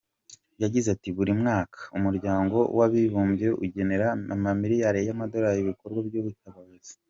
Yagize 0.63 0.87
ati” 0.95 1.09
Buri 1.17 1.31
mwaka, 1.41 1.79
Umuryango 1.97 2.57
w’Abibumbye 2.77 3.47
ugenera 3.63 4.05
amamiliyari 4.35 4.99
y’amadorari 5.07 5.59
ibikorwa 5.61 5.99
by’ubutabazi. 6.07 6.93